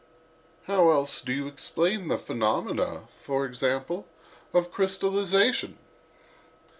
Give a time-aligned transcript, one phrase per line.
[0.63, 4.07] "How else do you explain the phenomena, for example,
[4.51, 5.77] of crystallization?"